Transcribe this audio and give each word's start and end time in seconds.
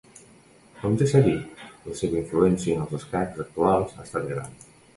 Com 0.77 0.95
ja 1.01 1.07
s'ha 1.11 1.21
dit, 1.27 1.61
la 1.85 1.99
seva 2.01 2.19
influència 2.23 2.79
en 2.81 2.83
els 2.89 2.99
escacs 3.01 3.47
actuals 3.47 3.97
ha 3.99 4.09
estat 4.11 4.31
gran. 4.35 4.61